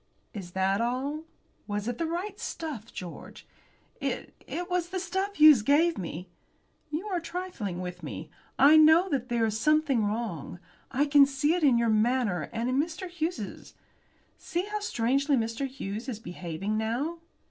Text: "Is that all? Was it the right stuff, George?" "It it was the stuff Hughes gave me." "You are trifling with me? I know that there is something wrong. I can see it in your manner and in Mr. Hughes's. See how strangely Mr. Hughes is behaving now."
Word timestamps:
"Is 0.33 0.53
that 0.53 0.81
all? 0.81 1.25
Was 1.67 1.87
it 1.87 1.99
the 1.99 2.07
right 2.07 2.39
stuff, 2.39 2.91
George?" 2.91 3.45
"It 3.99 4.33
it 4.47 4.67
was 4.67 4.89
the 4.89 4.99
stuff 4.99 5.35
Hughes 5.35 5.61
gave 5.61 5.99
me." 5.99 6.27
"You 6.89 7.05
are 7.09 7.19
trifling 7.19 7.81
with 7.81 8.01
me? 8.01 8.31
I 8.57 8.77
know 8.77 9.09
that 9.09 9.29
there 9.29 9.45
is 9.45 9.59
something 9.59 10.03
wrong. 10.03 10.57
I 10.89 11.05
can 11.05 11.27
see 11.27 11.53
it 11.53 11.61
in 11.63 11.77
your 11.77 11.89
manner 11.89 12.49
and 12.51 12.67
in 12.67 12.79
Mr. 12.79 13.07
Hughes's. 13.07 13.75
See 14.39 14.63
how 14.63 14.79
strangely 14.79 15.35
Mr. 15.37 15.67
Hughes 15.67 16.09
is 16.09 16.17
behaving 16.17 16.79
now." 16.79 17.19